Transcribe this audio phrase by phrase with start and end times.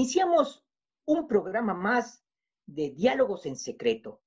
[0.00, 0.64] Iniciamos
[1.04, 2.24] un programa más
[2.64, 4.22] de diálogos en secreto.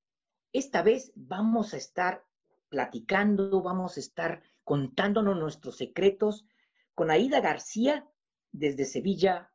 [0.51, 2.23] Esta vez vamos a estar
[2.69, 6.45] platicando, vamos a estar contándonos nuestros secretos
[6.93, 8.07] con Aida García
[8.51, 9.51] desde Sevilla,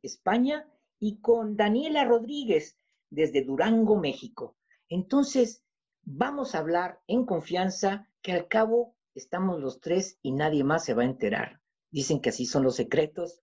[0.00, 0.66] España,
[0.98, 2.78] y con Daniela Rodríguez
[3.10, 4.56] desde Durango, México.
[4.88, 5.62] Entonces,
[6.02, 10.94] vamos a hablar en confianza que al cabo estamos los tres y nadie más se
[10.94, 11.60] va a enterar.
[11.90, 13.42] Dicen que así son los secretos.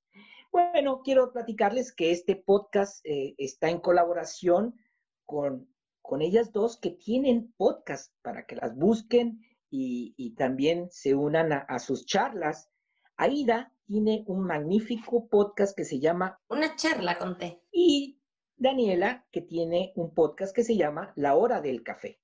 [0.56, 4.80] Bueno, quiero platicarles que este podcast eh, está en colaboración
[5.26, 5.68] con,
[6.02, 11.80] con ellas dos que tienen podcast para que las busquen y, también se unan a,
[11.80, 12.70] sus charlas.
[13.18, 17.62] Aida tiene un magnífico podcast que se llama Una charla con té.
[17.70, 18.22] Y
[18.56, 22.22] Daniela, que tiene un podcast que se llama La Hora del Café.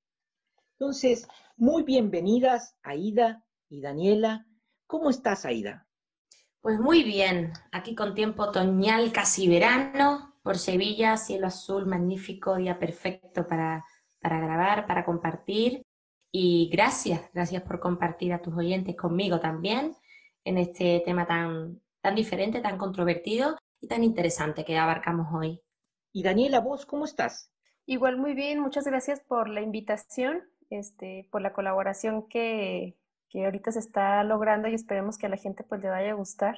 [0.79, 4.47] Entonces, muy bienvenidas, Aida y Daniela.
[4.87, 5.85] ¿Cómo estás, Aida?
[6.61, 12.77] Pues muy bien, aquí con tiempo otoñal, casi verano, por Sevilla, cielo azul, magnífico, día
[12.77, 13.83] perfecto para,
[14.21, 15.83] para grabar, para compartir.
[16.31, 19.95] Y gracias, gracias por compartir a tus oyentes conmigo también
[20.43, 25.63] en este tema tan, tan diferente, tan controvertido y tan interesante que abarcamos hoy.
[26.13, 27.51] Y Daniela, vos, ¿cómo estás?
[27.87, 32.97] Igual muy bien, muchas gracias por la invitación, este, por la colaboración que,
[33.31, 36.15] que ahorita se está logrando y esperemos que a la gente pues le vaya a
[36.15, 36.55] gustar.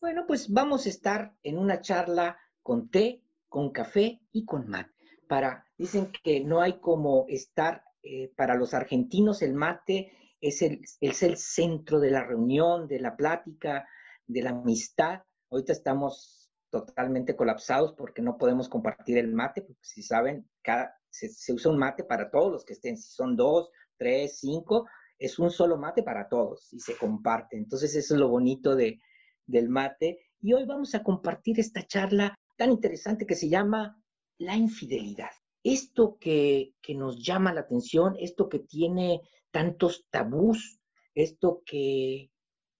[0.00, 4.92] Bueno, pues vamos a estar en una charla con té, con café y con mate.
[5.28, 10.80] Para, dicen que no hay como estar, eh, para los argentinos el mate es el,
[11.00, 13.86] es el centro de la reunión, de la plática,
[14.26, 15.22] de la amistad.
[15.50, 21.52] Ahorita estamos totalmente colapsados porque no podemos compartir el mate, porque si saben, cada, se,
[21.52, 24.86] usa un mate para todos los que estén, si son dos, tres, cinco,
[25.20, 27.56] es un solo mate para todos y se comparte.
[27.56, 28.98] Entonces eso es lo bonito de,
[29.46, 30.18] del mate.
[30.40, 34.02] Y hoy vamos a compartir esta charla tan interesante que se llama
[34.38, 35.30] la infidelidad.
[35.62, 39.20] Esto que, que nos llama la atención, esto que tiene
[39.50, 40.80] tantos tabús,
[41.14, 42.30] esto que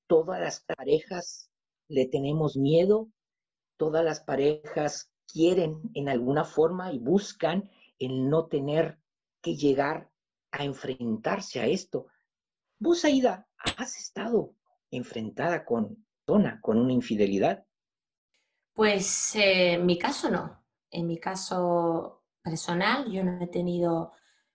[0.06, 1.50] todas las parejas
[1.88, 3.10] le tenemos miedo,
[3.76, 8.98] todas las parejas quieren en alguna forma y buscan el no tener
[9.42, 10.10] que llegar
[10.52, 12.06] a enfrentarse a esto.
[12.82, 13.46] Vos, Aida,
[13.76, 14.54] has estado
[14.90, 17.62] enfrentada con Tona, con una infidelidad.
[18.72, 20.64] Pues eh, en mi caso no.
[20.90, 24.12] En mi caso personal, yo no he tenido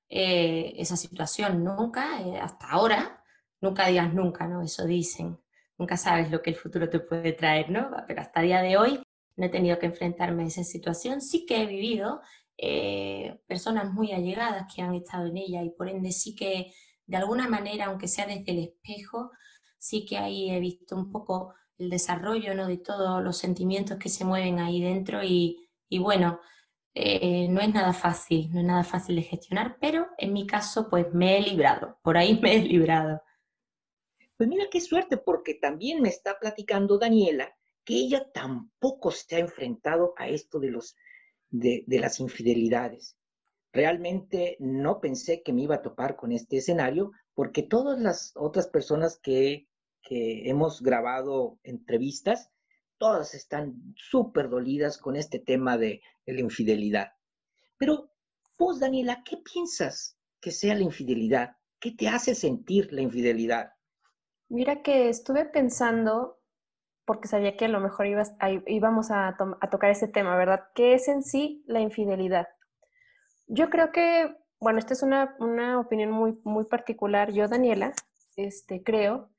[0.09, 3.23] eh, esa situación nunca, eh, hasta ahora.
[3.61, 4.63] Nunca digas nunca, ¿no?
[4.63, 5.39] Eso dicen.
[5.77, 7.91] Nunca sabes lo que el futuro te puede traer, ¿no?
[8.07, 9.03] Pero hasta el día de hoy
[9.35, 11.21] no he tenido que enfrentarme a esa situación.
[11.21, 12.21] Sí que he vivido
[13.47, 16.71] personas muy allegadas que han estado en ella y por ende sí que
[17.07, 19.31] de alguna manera, aunque sea desde el espejo,
[19.77, 22.67] sí que ahí he visto un poco el desarrollo ¿no?
[22.67, 25.67] de todos los sentimientos que se mueven ahí dentro y,
[25.99, 26.39] bueno,
[26.93, 30.89] eh, no es nada fácil, no es nada fácil de gestionar, pero en mi caso
[30.89, 33.21] pues me he librado, por ahí me he librado.
[34.37, 37.55] Pues mira qué suerte, porque también me está platicando Daniela
[37.85, 40.97] que ella tampoco se ha enfrentado a esto de, los,
[41.49, 43.15] de, las infidelidades.
[43.75, 48.67] Realmente no pensé que me iba a topar con este escenario porque todas las otras
[48.67, 49.67] personas que,
[50.01, 52.49] que hemos grabado entrevistas,
[52.97, 57.11] todas están súper dolidas con este tema de, la infidelidad.
[57.77, 58.11] Pero
[58.57, 61.57] vos, Daniela, ¿qué piensas que sea la infidelidad?
[61.81, 63.73] ¿Qué te hace sentir la infidelidad?
[64.47, 66.39] Mira que estuve pensando
[67.03, 68.37] porque sabía que a lo mejor ibas,
[68.67, 69.35] íbamos a,
[69.69, 70.63] tocar ese tema, ¿verdad?
[70.73, 72.47] ¿Qué es en sí la infidelidad?
[73.47, 75.35] Yo creo que, bueno, esta es una,
[75.79, 77.31] opinión muy, muy particular.
[77.31, 77.93] Yo, Daniela,
[78.35, 79.29] este, creo,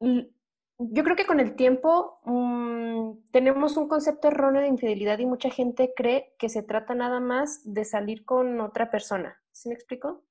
[0.00, 5.50] yo creo que con el tiempo mm, tenemos un concepto erróneo de infidelidad y mucha
[5.50, 9.40] gente cree que se trata nada más de salir con otra persona.
[9.52, 10.24] ¿Sí me explico?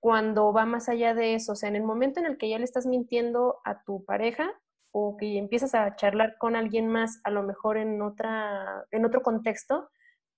[0.00, 2.58] Cuando va más allá de eso, o sea, en el momento en el que ya
[2.58, 4.52] le estás mintiendo a tu pareja,
[4.92, 9.22] o que empiezas a charlar con alguien más, a lo mejor en, otra, en otro
[9.22, 9.90] contexto,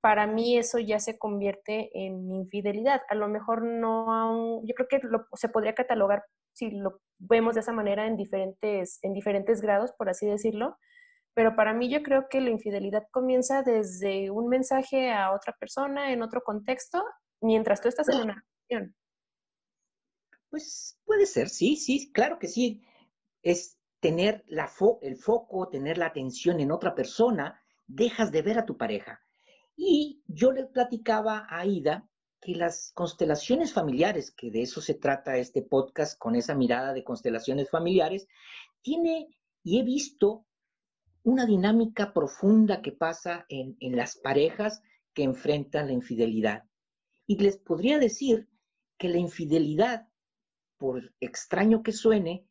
[0.05, 3.01] para mí eso ya se convierte en infidelidad.
[3.09, 5.01] A lo mejor no, yo creo que
[5.33, 10.11] se podría catalogar, si lo vemos de esa manera, en diferentes, en diferentes grados, por
[10.11, 10.77] así decirlo.
[11.33, 16.13] Pero para mí yo creo que la infidelidad comienza desde un mensaje a otra persona
[16.13, 17.03] en otro contexto,
[17.41, 18.95] mientras tú estás en una relación.
[20.51, 22.83] Pues puede ser, sí, sí, claro que sí.
[23.43, 24.71] Es, tener la
[25.01, 29.25] el foco, tener la atención en otra persona, dejas de ver a tu pareja.
[29.77, 32.09] Y yo le platicaba a Aida
[32.41, 37.03] que las constelaciones familiares, que de eso se trata este podcast con esa mirada de
[37.03, 38.29] constelaciones familiares,
[38.83, 39.29] tiene,
[39.63, 40.47] y he visto
[41.23, 44.83] una dinámica profunda que pasa en, en las parejas
[45.15, 46.65] que enfrentan la infidelidad.
[47.27, 48.49] Y les podría decir
[48.99, 50.09] que la infidelidad,
[50.77, 52.47] por extraño que suene,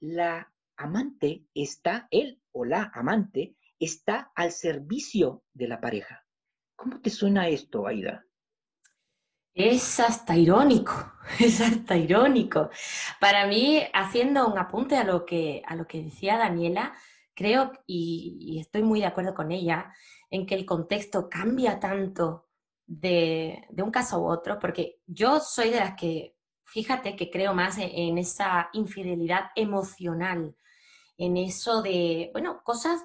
[0.00, 6.26] la amante está, él o la amante, está al servicio de la pareja.
[6.80, 8.24] ¿Cómo te suena esto, Aida?
[9.52, 10.94] Es hasta irónico,
[11.38, 12.70] es hasta irónico.
[13.20, 16.94] Para mí, haciendo un apunte a lo que, a lo que decía Daniela,
[17.34, 19.92] creo, y, estoy muy de acuerdo con ella,
[20.30, 22.48] en que el contexto cambia tanto
[22.86, 27.76] de, un caso u otro, porque yo soy de las que, fíjate que creo más
[27.76, 30.56] en esa infidelidad emocional,
[31.18, 33.04] en eso de, bueno, cosas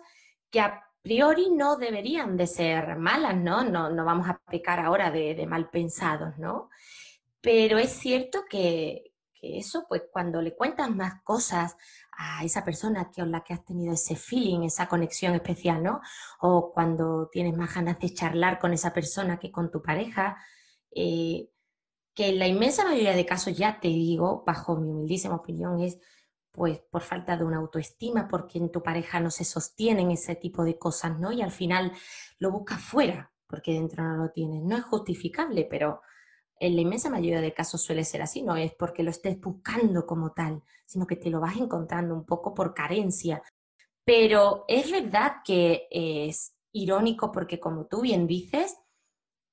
[0.50, 3.64] que a priori no deberían de ser malas, ¿no?
[3.64, 6.72] No, no vamos a pecar ahora de, mal pensados, ¿no?
[7.42, 11.78] Pero es cierto que, eso, pues cuando le cuentas más cosas
[12.18, 16.02] a esa persona con la que has tenido ese feeling, esa conexión especial, ¿no?
[16.40, 20.38] O cuando tienes más ganas de charlar con esa persona que con tu pareja,
[20.90, 21.52] eh,
[22.16, 26.00] que en la inmensa mayoría de casos, ya te digo, bajo mi humildísima opinión, es
[26.56, 30.64] pues por falta de una autoestima, porque en tu pareja no se sostienen ese tipo
[30.64, 31.32] de cosas, ¿no?
[31.32, 31.92] Y al final
[32.40, 34.64] lo buscas fuera, porque dentro no lo tienes.
[34.64, 36.02] No es justificable, pero
[36.60, 40.06] en la inmensa mayoría de casos suele ser así, no es porque lo estés buscando
[40.06, 43.44] como tal, sino que te lo vas encontrando un poco por carencia.
[44.06, 48.78] Pero es verdad que es irónico porque como tú bien dices,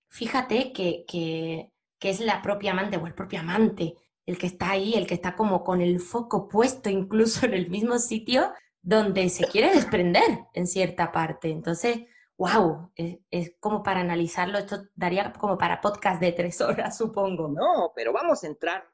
[0.08, 3.96] fíjate que, que, que es la propia amante o el propio amante
[4.26, 7.70] el que está ahí, el que está como con el foco puesto incluso en el
[7.70, 8.52] mismo sitio
[8.82, 11.50] donde se quiere desprender en cierta parte.
[11.50, 12.00] Entonces,
[12.36, 17.48] wow, es, como para analizarlo, esto daría como para podcast de tres horas, supongo.
[17.48, 18.84] No, pero vamos a entrar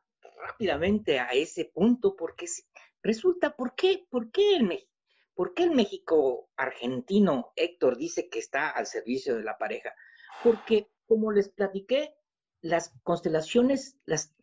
[0.47, 2.47] rápidamente a ese punto porque
[3.03, 4.85] resulta, ¿por qué, por qué el?
[5.35, 9.95] ¿Por qué el México argentino, Héctor, dice que está al servicio de la pareja?
[10.43, 12.18] Porque, como les platiqué,
[12.61, 14.35] las constelaciones las,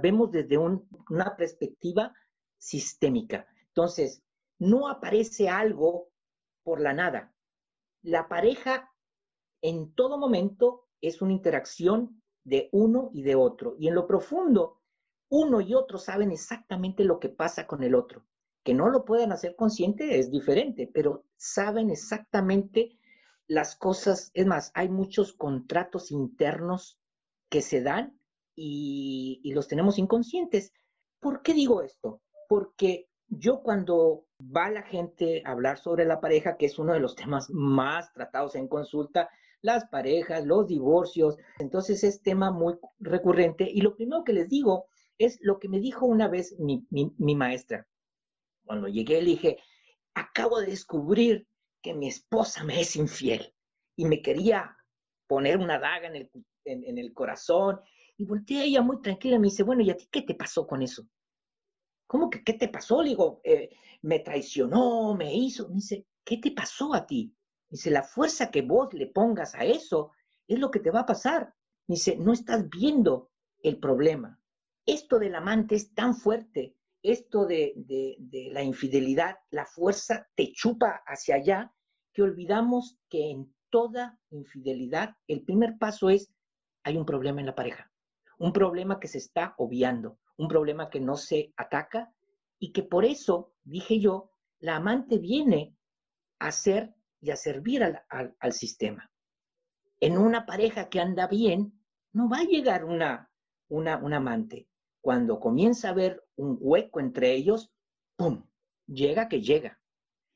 [0.00, 2.14] vemos desde una perspectiva
[2.58, 3.46] sistémica.
[3.68, 4.22] Entonces,
[4.58, 6.08] no aparece algo
[6.62, 7.34] por la nada.
[8.02, 8.92] La pareja
[9.62, 13.74] en todo momento es una interacción de uno y de otro.
[13.78, 14.80] Y en lo profundo,
[15.28, 18.24] uno y otro saben exactamente lo que pasa con el otro.
[18.62, 22.98] Que no lo puedan hacer consciente es diferente, pero saben exactamente
[23.46, 24.30] las cosas.
[24.34, 26.98] Es más, hay muchos contratos internos
[27.48, 28.18] que se dan
[28.54, 30.72] y, los tenemos inconscientes.
[31.20, 32.20] ¿Por qué digo esto?
[32.48, 37.00] Porque yo cuando va la gente a hablar sobre la pareja, que es uno de
[37.00, 39.28] los temas más tratados en consulta,
[39.62, 44.86] las parejas, los divorcios, entonces es tema muy recurrente y lo primero que les digo
[45.18, 47.86] es lo que me dijo una vez mi, mi maestra.
[48.64, 49.58] Cuando llegué le dije,
[50.14, 51.46] acabo de descubrir
[51.82, 53.54] que mi esposa me es infiel
[53.96, 54.76] y me quería
[55.26, 56.30] poner una daga en el,
[56.66, 57.80] en, el corazón.
[58.18, 60.82] Y voltea ella muy tranquila me dice, bueno, ¿y a ti qué te pasó con
[60.82, 61.06] eso?
[62.06, 63.02] ¿Cómo que qué te pasó?
[63.02, 63.70] Le digo, eh,
[64.02, 65.68] me traicionó, me hizo.
[65.68, 67.34] Me dice, ¿qué te pasó a ti?
[67.68, 70.12] Dice, la fuerza que vos le pongas a eso
[70.46, 71.54] es lo que te va a pasar.
[71.86, 73.30] Dice, no estás viendo
[73.62, 74.40] el problema.
[74.84, 80.52] Esto del amante es tan fuerte, esto de, de, de la infidelidad, la fuerza te
[80.52, 81.74] chupa hacia allá,
[82.12, 86.32] que olvidamos que en toda infidelidad el primer paso es
[86.86, 87.90] hay un problema en la pareja,
[88.38, 92.14] un problema que se está obviando, un problema que no se ataca
[92.60, 95.74] y que por eso, dije yo, la amante viene
[96.38, 99.10] a ser y a servir al, sistema.
[99.98, 101.76] En una pareja que anda bien,
[102.12, 103.32] no va a llegar una,
[103.66, 104.68] una, un amante.
[105.00, 107.72] Cuando comienza a haber un hueco entre ellos,
[108.14, 108.46] ¡pum!
[108.86, 109.80] Llega que llega.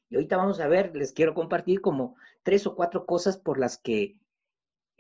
[0.09, 3.79] Y ahorita vamos a ver, les quiero compartir como tres o cuatro cosas por las
[3.79, 4.19] que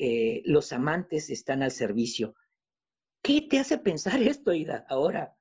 [0.02, 2.35] eh, los amantes están al servicio.
[3.23, 5.37] ¿Qué te hace pensar esto, Ida, ahora?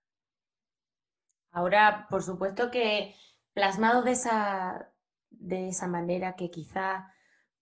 [1.52, 3.16] Ahora, por supuesto que
[3.54, 4.92] plasmado de esa,
[5.30, 7.14] de esa manera que quizá,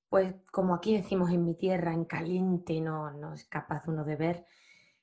[0.09, 4.15] pues como aquí decimos en mi tierra, en caliente, no, no es capaz uno de
[4.15, 4.45] ver,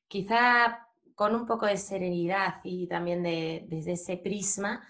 [0.08, 4.84] quizá con un poco de serenidad y también de, desde ese prisma,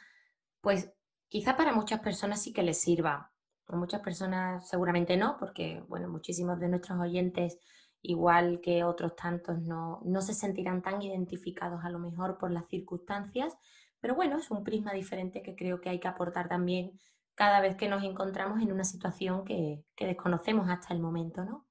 [0.62, 0.90] pues
[1.28, 3.33] quizá para muchas personas sí que les sirva,
[3.68, 7.58] muchas personas seguramente no, porque bueno, muchísimos de nuestros oyentes,
[8.02, 12.68] igual que otros tantos, no, no se sentirán tan identificados a lo mejor por las
[12.68, 13.56] circunstancias,
[14.00, 16.98] pero bueno, es un prisma diferente que creo que hay que aportar también
[17.34, 21.66] cada vez que nos encontramos en una situación que, desconocemos hasta el momento, ¿no?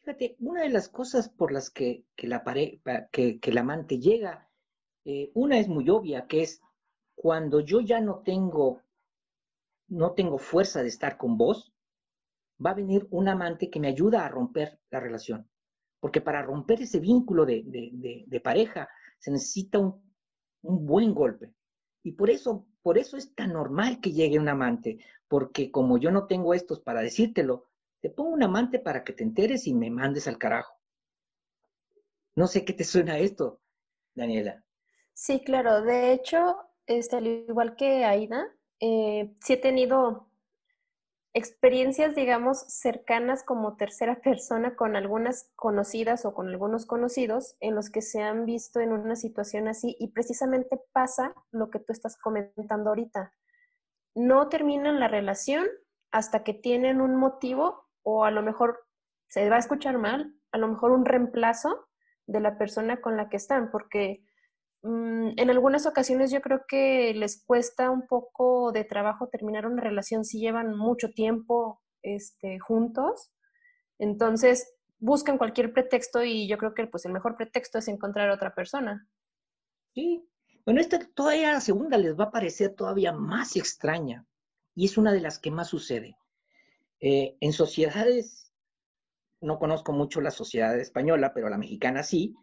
[0.00, 2.42] Fíjate, una de las cosas por las que, la,
[3.12, 4.48] que, que amante llega,
[5.04, 6.62] eh, una es muy obvia, que es
[7.14, 8.80] cuando yo ya no tengo
[9.88, 11.72] no tengo fuerza de estar con vos,
[12.64, 15.48] va a venir un amante que me ayuda a romper la relación.
[16.00, 20.14] Porque para romper ese vínculo de, pareja se necesita un,
[20.62, 21.52] un, buen golpe.
[22.02, 26.10] Y por eso, por eso es tan normal que llegue un amante, porque como yo
[26.10, 27.68] no tengo estos para decírtelo,
[28.00, 30.78] te pongo un amante para que te enteres y me mandes al carajo.
[32.36, 33.60] No sé qué te suena esto,
[34.14, 34.64] Daniela.
[35.12, 35.82] Sí, claro.
[35.82, 38.46] De hecho, este, al igual que Aida,
[38.80, 40.28] eh, sí he tenido
[41.34, 47.90] experiencias, digamos, cercanas como tercera persona con algunas conocidas o con algunos conocidos en los
[47.90, 52.16] que se han visto en una situación así y precisamente pasa lo que tú estás
[52.16, 53.32] comentando ahorita.
[54.14, 55.66] No terminan la relación
[56.10, 58.84] hasta que tienen un motivo o a lo mejor
[59.28, 61.88] se va a escuchar mal, a lo mejor un reemplazo
[62.26, 64.24] de la persona con la que están, porque
[64.82, 70.24] en algunas ocasiones yo creo que les cuesta un poco de trabajo terminar una relación
[70.24, 73.32] si llevan mucho tiempo este, juntos.
[73.98, 78.54] Entonces buscan cualquier pretexto y yo creo que pues, el mejor pretexto es encontrar otra
[78.54, 79.08] persona.
[79.94, 80.24] Sí,
[80.64, 84.26] bueno, esta todavía la segunda les va a parecer todavía más extraña
[84.74, 86.16] y es una de las que más sucede.
[87.00, 88.52] Eh, en sociedades,
[89.40, 92.34] no conozco mucho la sociedad española, pero la mexicana sí.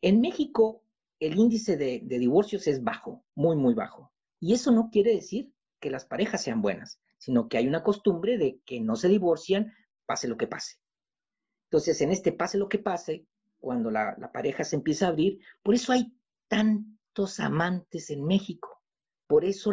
[0.00, 0.82] En México
[1.20, 4.12] el índice de, divorcios es bajo, muy, muy bajo.
[4.40, 8.38] Y eso no quiere decir que las parejas sean buenas, sino que hay una costumbre
[8.38, 9.72] de que no se divorcian,
[10.06, 10.76] pase lo que pase.
[11.64, 13.26] Entonces, en este pase lo que pase,
[13.58, 16.12] cuando la, pareja se empieza a abrir, por eso hay
[16.46, 18.82] tantos amantes en México.
[19.26, 19.72] Por eso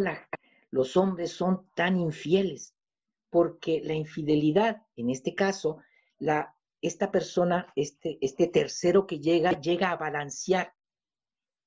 [0.71, 2.75] los hombres son tan infieles,
[3.29, 5.77] porque la infidelidad, en este caso,
[6.81, 10.73] esta persona, este, este tercero que llega, llega a balancear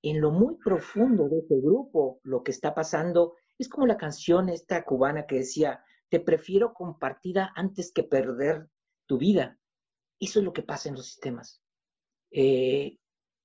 [0.02, 4.48] en lo muy profundo de ese grupo, lo que está pasando es como la canción
[4.48, 8.68] esta cubana que decía, te prefiero compartida antes que perder
[9.06, 9.58] tu vida.
[10.20, 11.60] Eso es lo que pasa en los sistemas.
[12.30, 12.98] Eh,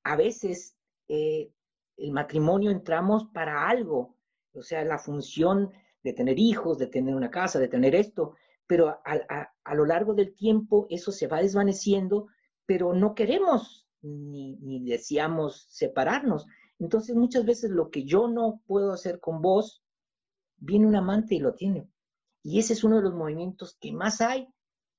[0.03, 0.75] a veces
[1.07, 1.51] eh,
[1.98, 4.17] el matrimonio entramos para algo,
[4.53, 5.72] o sea, la función
[6.03, 8.36] de tener hijos, de tener una casa, de tener esto,
[8.67, 12.27] pero a, a lo largo del tiempo eso se va desvaneciendo,
[12.65, 16.45] pero no queremos ni, ni deseamos separarnos.
[16.79, 19.83] Entonces muchas veces lo que yo no puedo hacer con vos,
[20.57, 21.89] viene un amante y lo tiene.
[22.43, 24.48] Y ese es uno de los movimientos que más hay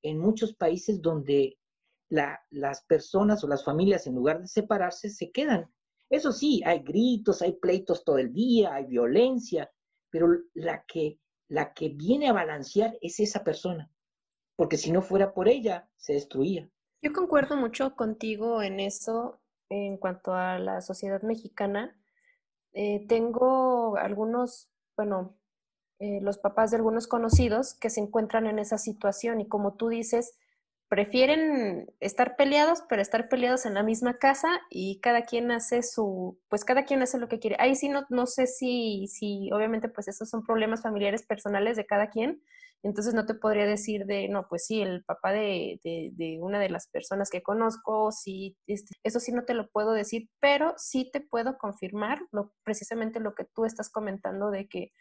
[0.03, 1.59] en muchos países donde
[2.09, 5.71] las personas o las familias, en lugar de separarse, se quedan.
[6.11, 9.71] Eso sí, hay gritos, hay pleitos todo el día, hay violencia,
[10.11, 11.19] pero la que,
[11.49, 13.91] la que viene a balancear es esa persona,
[14.55, 16.71] porque si no fuera por ella, se destruía.
[17.05, 21.95] Yo concuerdo mucho contigo en eso en cuanto a la sociedad mexicana.
[22.73, 25.37] Eh, tengo algunos, bueno,
[25.99, 29.91] eh, los papás de algunos conocidos que se encuentran en esa situación y como tú
[29.91, 30.39] dices,
[30.89, 36.39] prefieren estar peleados, pero estar peleados en la misma casa y cada quien hace su,
[36.49, 37.57] pues cada quien hace lo que quiere.
[37.59, 41.85] Ahí sí no, no sé si, si, obviamente, pues esos son problemas familiares personales de
[41.85, 42.43] cada quien,
[42.85, 46.69] entonces no te podría decir de, no, pues sí, el papá de, de, una de
[46.69, 51.11] las personas que conozco, sí, este, eso sí no te lo puedo decir, pero sí
[51.11, 54.93] te puedo confirmar lo, precisamente lo que tú estás comentando de que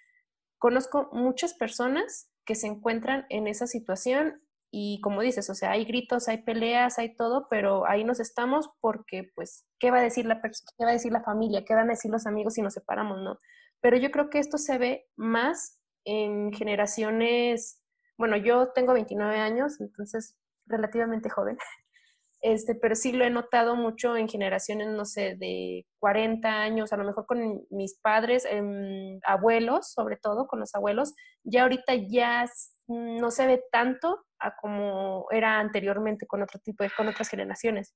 [0.59, 5.83] conozco muchas personas que se encuentran en esa situación y como dices, o sea, hay
[5.83, 10.25] gritos, hay peleas, hay todo, pero ahí nos estamos porque, pues, ¿qué va a decir
[10.25, 10.41] la?
[10.41, 11.63] ¿Qué va a decir la familia?
[11.63, 13.21] ¿Qué van a decir los amigos si nos separamos?
[13.21, 13.37] No.
[13.81, 17.81] Pero yo creo que esto se ve más en generaciones,
[18.17, 21.57] bueno, yo tengo 29 años, entonces relativamente joven,
[22.41, 26.97] este, pero sí lo he notado mucho en generaciones, no sé, de 40 años, a
[26.97, 32.45] lo mejor con mis padres, em, abuelos, sobre todo con los abuelos, ya ahorita ya
[32.87, 37.95] no se ve tanto a como era anteriormente con otro tipo de, con otras generaciones.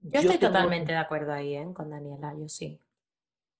[0.00, 1.66] Yo, estoy totalmente de acuerdo ahí, ¿eh?
[1.74, 2.80] con Daniela, yo sí.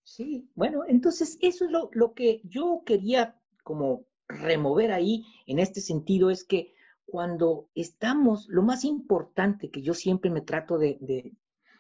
[0.06, 5.80] Sí, bueno, entonces eso es lo, lo que yo quería como remover ahí en este
[5.80, 11.36] sentido, es que cuando estamos, lo más importante que yo siempre me trato de, de,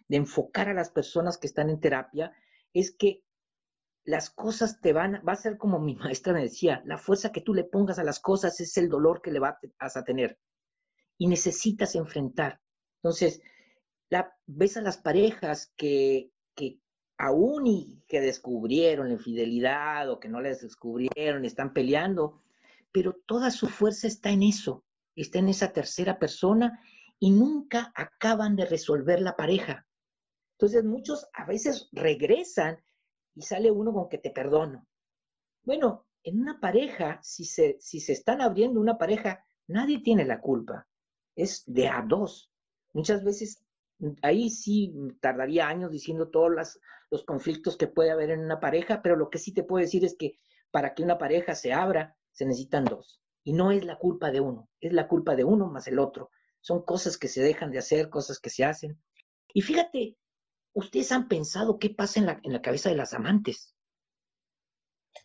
[0.08, 2.32] enfocar a las personas que están en terapia,
[2.72, 3.22] es que
[4.04, 7.42] las cosas te van, va a ser como mi maestra me decía, la fuerza que
[7.42, 10.40] tú le pongas a las cosas es el dolor que le vas a tener.
[11.16, 12.60] Y necesitas enfrentar.
[12.96, 13.40] Entonces,
[14.10, 16.35] la, ves a las parejas que, que
[17.18, 22.42] aún y que descubrieron la infidelidad o que no les descubrieron están peleando,
[22.92, 26.80] pero toda su fuerza está en eso, está en esa tercera persona
[27.18, 29.86] y nunca acaban de resolver la pareja.
[30.52, 32.78] Entonces muchos a veces regresan
[33.34, 34.86] y sale uno con que te perdono.
[35.62, 40.40] Bueno, en una pareja, si se, si se están abriendo una pareja, nadie tiene la
[40.40, 40.86] culpa.
[41.34, 42.50] Es de a dos.
[42.94, 43.62] Muchas veces
[44.22, 46.78] ahí sí tardaría años diciendo todos
[47.10, 50.04] los conflictos que puede haber en una pareja, pero lo que sí te puedo decir
[50.04, 50.38] es que
[50.70, 53.20] para que una pareja se abra, se necesitan dos.
[53.44, 56.30] Y no es la culpa de uno, es la culpa de uno más el otro.
[56.60, 59.00] Son cosas que se dejan de hacer, cosas que se hacen.
[59.54, 60.16] Y fíjate,
[60.72, 63.75] ustedes han pensado qué pasa en la, en la cabeza de las amantes.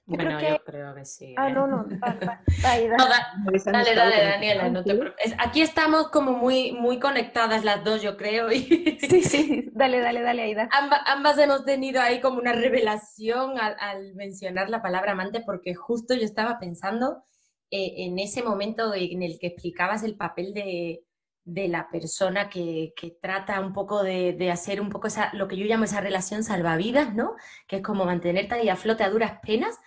[0.06, 1.36] Bueno, yo creo que sí.
[1.38, 1.54] Ah, ¿eh?
[1.54, 1.86] no, no.
[2.64, 5.36] dale, dale, dale, Daniela, no te preocupes.
[5.38, 8.52] Aquí estamos como muy, muy conectadas las dos, yo creo.
[8.52, 8.98] Y...
[9.12, 10.70] Sí, sí, dale, dale, dale, Aida.
[11.06, 16.24] ambas hemos tenido ahí como una revelación al, mencionar la palabra amante, porque justo yo
[16.24, 17.24] estaba pensando
[17.72, 21.04] eh, en ese momento en el que explicabas el papel de,
[21.44, 25.48] de la persona que, que, trata un poco de, de hacer un poco esa, lo
[25.48, 27.36] que yo llamo esa relación salvavidas, ¿no?
[27.68, 29.80] Que es como mantenerte ahí a flote a duras penas.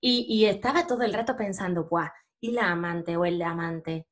[0.00, 2.10] Y, y estaba todo el rato pensando, ¡buah!
[2.40, 4.06] ¿Y la amante o el amante?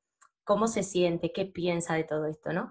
[0.44, 1.32] ¿Cómo se siente?
[1.32, 2.70] ¿Qué piensa de todo esto, no?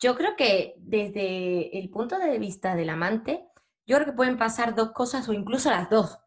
[0.00, 3.48] Yo creo que desde el punto de vista del amante,
[3.86, 6.18] yo creo que pueden pasar dos cosas o incluso las dos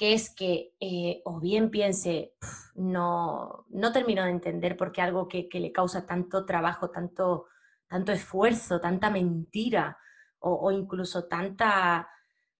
[0.00, 2.32] que es que eh, o bien piense,
[2.74, 7.48] no, no termino de entender por qué algo que, le causa tanto trabajo, tanto,
[7.86, 9.98] tanto esfuerzo, tanta mentira
[10.38, 12.08] o, incluso tanta,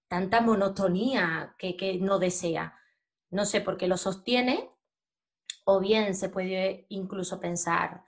[0.06, 2.78] tanta monotonía que, que, no desea.
[3.30, 4.70] No sé por qué lo sostiene,
[5.64, 8.04] o bien se puede incluso pensar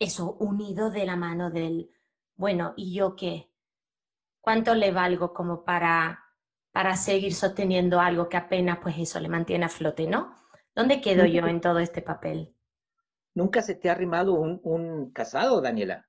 [0.00, 1.92] eso unido de la mano del,
[2.34, 3.52] bueno, ¿y yo qué?
[4.40, 6.29] ¿Cuánto le valgo como para
[6.72, 10.36] para seguir sosteniendo algo que apenas pues eso le mantiene a flote, ¿no?
[10.74, 12.54] ¿Dónde quedo yo en todo este papel?
[13.34, 16.06] ¿Nunca se te ha arrimado un, casado, Daniela?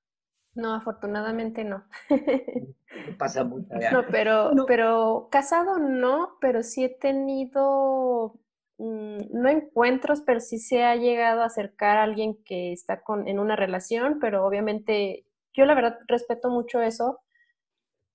[0.53, 1.86] No, afortunadamente no.
[3.17, 3.67] pasa mucho.
[3.91, 8.39] No, pero, pero casado no, pero sí he tenido,
[8.77, 13.27] mm, no encuentros, pero sí se ha llegado a acercar a alguien que está con,
[13.27, 17.19] en una relación, pero obviamente yo la verdad respeto mucho eso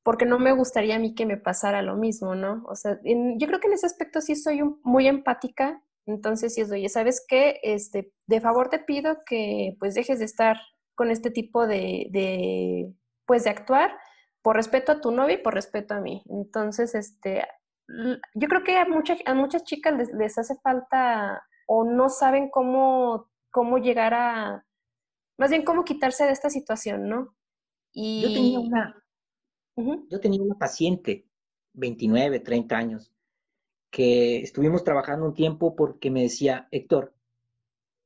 [0.07, 2.63] porque no me gustaría a mí que me pasara lo mismo, ¿no?
[2.69, 6.71] O sea, yo creo que en ese aspecto sí soy muy empática, entonces sí es,
[6.71, 7.59] oye, ¿sabes qué?
[7.65, 10.59] Este, de favor te pido que pues dejes de estar
[10.95, 12.95] con este tipo de, de
[13.27, 13.99] pues de actuar
[14.43, 16.23] por respeto a tu novia y por respeto a mí.
[16.29, 17.45] Entonces, este,
[17.89, 22.49] yo creo que a, muchas a muchas chicas les, les, hace falta o no saben
[22.49, 24.65] cómo, cómo llegar a,
[25.37, 27.35] más bien cómo quitarse de esta situación, ¿no?
[27.93, 28.23] Y...
[28.23, 29.06] Yo tenía una,
[29.77, 31.27] yo tenía una paciente,
[31.75, 33.13] 29, 30 años,
[33.91, 37.15] que estuvimos trabajando un tiempo porque me decía, Héctor,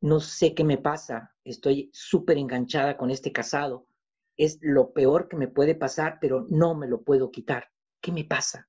[0.00, 3.86] no sé qué me pasa, estoy súper enganchada con este casado,
[4.36, 7.70] es lo peor que me puede pasar, pero no me lo puedo quitar.
[8.00, 8.68] ¿Qué me pasa?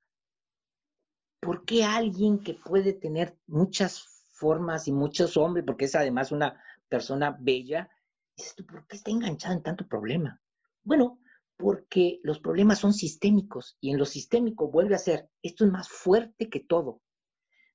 [1.39, 6.61] ¿Por qué alguien que puede tener muchas formas y muchos hombres, porque es además una
[6.89, 7.89] persona bella,
[8.35, 10.41] dices tú, ¿por qué está enganchada en tanto problema?
[10.83, 11.20] Bueno,
[11.61, 15.87] porque los problemas son sistémicos y en lo sistémico vuelve a ser, esto es más
[15.87, 17.01] fuerte que todo.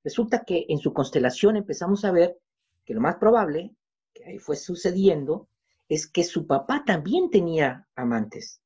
[0.02, 2.36] Resulta que en su constelación empezamos a ver
[2.84, 3.76] que lo más probable,
[4.12, 5.48] que ahí fue sucediendo,
[5.88, 8.60] es que su papá también tenía amantes.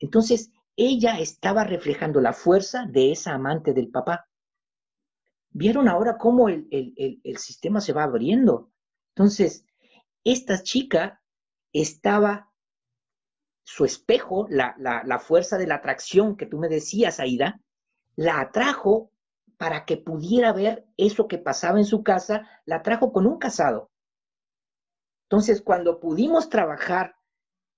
[0.00, 4.28] Entonces, ella estaba reflejando la fuerza de esa amante del papá.
[5.50, 8.72] ¿Vieron ahora cómo el, el sistema se va abriendo?
[9.14, 9.64] Entonces,
[10.24, 11.22] esta chica
[11.72, 12.52] estaba
[13.64, 17.60] su espejo, la, la, fuerza de la atracción que tú me decías, Aida,
[18.14, 19.10] la atrajo
[19.56, 23.90] para que pudiera ver eso que pasaba en su casa, la atrajo con un casado.
[25.28, 27.16] Entonces, cuando pudimos trabajar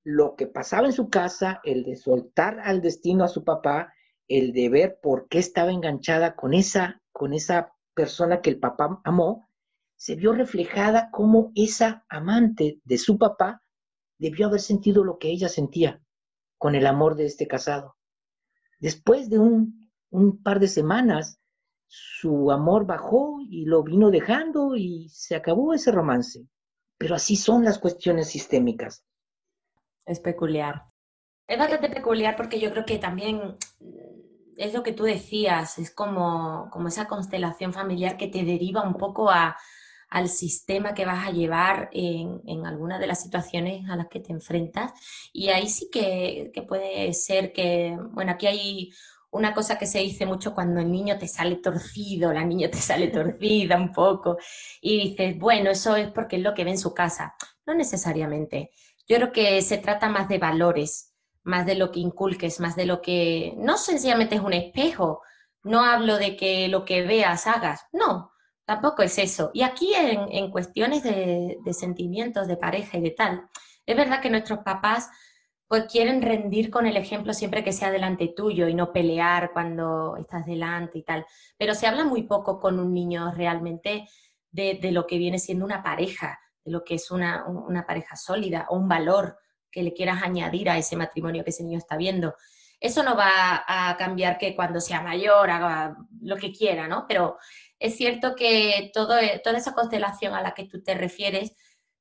[0.03, 3.93] lo que pasaba en su casa, el de soltar al destino a su papá,
[4.29, 9.01] el de ver por qué estaba enganchada con esa, con esa persona que el papá
[9.05, 9.49] amó,
[9.95, 13.63] se vio reflejada como esa amante de su papá
[14.19, 16.03] debió haber sentido lo que ella sentía
[16.59, 17.97] con el amor de este casado.
[18.79, 19.91] Después de un,
[20.43, 21.39] par de semanas,
[21.87, 26.47] su amor bajó y lo vino dejando y se acabó ese romance.
[26.99, 29.05] Pero así son las cuestiones sistémicas.
[30.07, 30.85] Es peculiar.
[31.47, 33.57] Es bastante peculiar porque yo creo que también
[34.57, 38.95] es lo que tú decías, es como, como esa constelación familiar que te deriva un
[38.95, 39.57] poco a,
[40.09, 44.21] al sistema que vas a llevar en, en alguna de las situaciones a las que
[44.21, 44.93] te enfrentas.
[45.33, 48.91] Y ahí sí que, puede ser que, bueno, aquí hay
[49.31, 52.79] una cosa que se dice mucho cuando el niño te sale torcido, la niña te
[52.79, 54.39] sale torcida un poco,
[54.81, 57.35] y dices, bueno, eso es porque es lo que ve en su casa.
[57.67, 58.71] No necesariamente.
[59.09, 62.87] Yo creo que se trata más de valores, más de lo que inculques, más de
[62.87, 65.23] lo que no sencillamente es un espejo.
[65.63, 68.33] No hablo de que lo que veas hagas, no,
[68.67, 69.51] tampoco es eso.
[69.55, 73.49] Y aquí en, cuestiones de, de, sentimientos, de pareja y de tal,
[73.87, 75.09] es verdad que nuestros papás
[75.69, 80.17] pues quieren rendir con el ejemplo siempre que sea delante tuyo y no pelear cuando
[80.17, 81.27] estás delante y tal.
[81.57, 84.09] Pero se habla muy poco con un niño realmente
[84.51, 87.45] de, lo que viene siendo una pareja, de lo que es una,
[87.87, 89.39] pareja sólida o un valor
[89.71, 92.35] que le quieras añadir a ese matrimonio que ese niño está viendo.
[92.79, 97.07] Eso no va a cambiar que cuando sea mayor haga lo que quiera, ¿no?
[97.09, 97.39] Pero
[97.79, 101.53] es cierto que todo, toda esa constelación a la que tú te refieres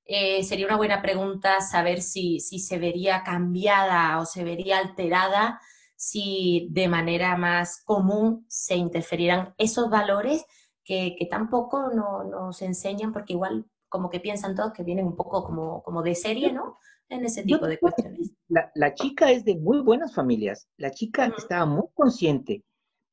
[0.07, 5.59] eh, sería una buena pregunta saber si, se vería cambiada o se vería alterada
[5.95, 10.45] si de manera más común se interferirán esos valores
[10.83, 15.81] que, tampoco nos enseñan, porque igual como que piensan todos que vienen un poco como,
[15.81, 16.77] como de serie, ¿no?
[17.09, 18.33] En ese tipo de cuestiones.
[18.47, 22.63] La, chica es de muy buenas familias, la chica estaba muy consciente,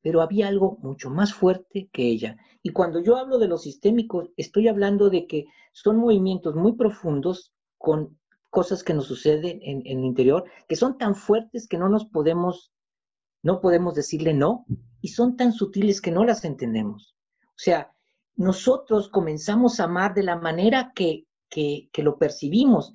[0.03, 2.37] pero había algo mucho más fuerte que ella.
[2.61, 7.53] Y cuando yo hablo de los sistémicos, estoy hablando de que son movimientos muy profundos
[7.77, 12.05] con cosas que nos suceden en, el interior, que son tan fuertes que no nos
[12.05, 12.71] podemos,
[13.41, 14.65] no podemos decirle no,
[15.01, 17.15] y son tan sutiles que no las entendemos.
[17.47, 17.93] O sea,
[18.35, 22.93] nosotros comenzamos a amar de la manera que, que, lo percibimos.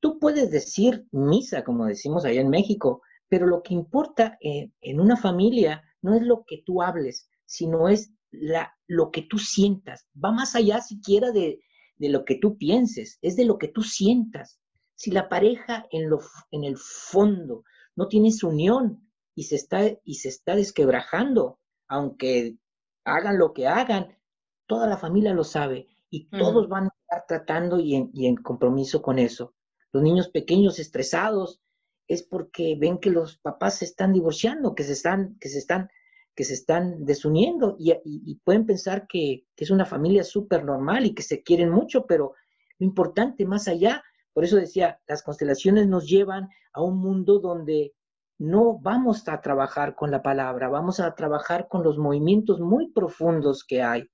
[0.00, 5.00] Tú puedes decir misa, como decimos allá en México, pero lo que importa en, en
[5.00, 10.06] una familia no es lo que tú hables, sino es la, lo que tú sientas.
[10.22, 11.60] Va más allá siquiera de,
[11.96, 14.60] de lo que tú pienses, es de lo que tú sientas.
[14.94, 17.64] Si la pareja en, lo, en el fondo
[17.96, 21.58] no tiene su unión y se, está, y se está desquebrajando,
[21.88, 22.56] aunque
[23.04, 24.16] hagan lo que hagan,
[24.66, 28.36] toda la familia lo sabe y todos van a estar tratando y en, y en
[28.36, 29.54] compromiso con eso.
[29.92, 31.60] Los niños pequeños estresados
[32.10, 35.90] es porque ven que los papás se están divorciando, que se están, que se están
[36.34, 41.22] que se están desuniendo y, pueden pensar que, es una familia súper normal y que
[41.22, 42.32] se quieren mucho, pero
[42.78, 47.92] lo importante más allá, por eso decía, las constelaciones nos llevan a un mundo donde
[48.38, 53.62] no vamos a trabajar con la palabra, vamos a trabajar con los movimientos muy profundos
[53.62, 54.08] que hay.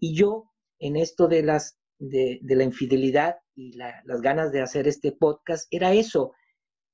[0.00, 5.12] Y yo, en esto de, las, de, la infidelidad y las ganas de hacer este
[5.12, 6.32] podcast, era eso.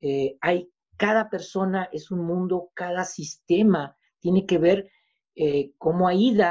[0.03, 4.91] Eh, hay, cada persona es un mundo, cada sistema tiene que ver
[5.37, 6.45] eh, cómo ha ido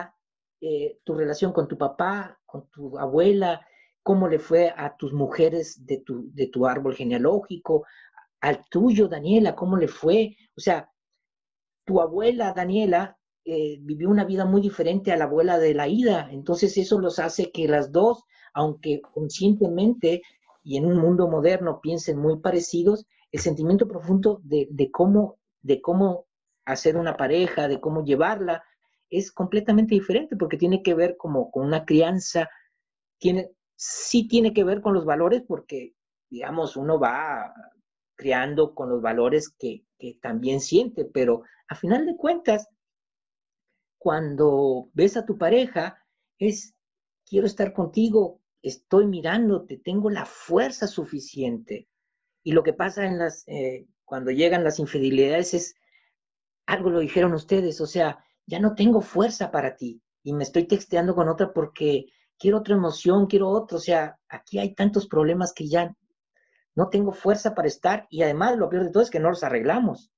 [0.62, 3.66] eh, tu relación con tu papá, con tu abuela,
[4.02, 7.86] cómo le fue a tus mujeres de tu, de tu árbol genealógico,
[8.40, 10.36] al tuyo, Daniela, cómo le fue.
[10.56, 10.90] O sea,
[11.86, 16.30] tu abuela, Daniela, vivió una vida muy diferente a la abuela de la Ida.
[16.32, 20.22] Entonces eso los hace que las dos, aunque conscientemente
[20.64, 25.82] y en un mundo moderno piensen muy parecidos, el sentimiento profundo de, de cómo, de
[25.82, 26.28] cómo
[26.66, 28.64] hacer una pareja, de cómo llevarla,
[29.10, 32.50] es completamente diferente porque tiene que ver como con una crianza,
[33.18, 35.94] tiene, sí tiene que ver con los valores porque,
[36.30, 37.54] digamos, uno va
[38.16, 42.70] criando con los valores que, que también siente, pero a final de cuentas,
[43.98, 45.98] cuando ves a tu pareja,
[46.38, 46.74] es,
[47.26, 51.88] quiero estar contigo, estoy mirándote, tengo la fuerza suficiente.
[52.44, 55.76] Y lo que pasa en las, eh, cuando llegan las infidelidades es,
[56.66, 60.68] algo lo dijeron ustedes, o sea, ya no tengo fuerza para ti y me estoy
[60.68, 62.06] texteando con otra porque
[62.38, 65.96] quiero otra emoción, quiero otro, o sea, aquí hay tantos problemas que ya
[66.76, 69.44] no tengo fuerza para estar y además lo peor de todo es que no los
[69.44, 70.12] arreglamos.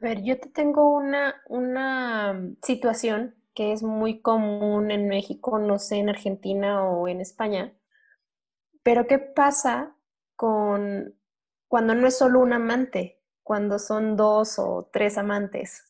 [0.00, 5.78] A ver, yo te tengo una, una situación que es muy común en México, no
[5.78, 7.74] sé, en Argentina o en España,
[8.82, 9.96] pero ¿qué pasa
[10.40, 11.14] con
[11.68, 13.20] cuando no es solo un amante?
[13.50, 15.82] cuando son dos o tres amantes.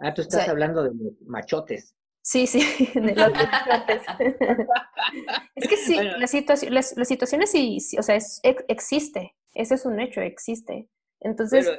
[0.00, 0.90] Ah, tú estás hablando de
[1.24, 1.94] machotes.
[2.20, 2.58] Sí, sí,
[2.96, 4.02] de los machotes.
[5.54, 8.18] es que sí, la, situación, las, situaciones sí, o sea,
[8.66, 9.36] existe.
[9.54, 10.90] Ese es un hecho, existe.
[11.20, 11.70] Entonces...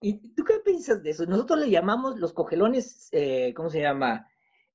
[0.00, 1.26] ¿Y tú qué piensas de eso?
[1.26, 4.28] Nosotros le llamamos los cogelones, eh, ¿cómo se llama?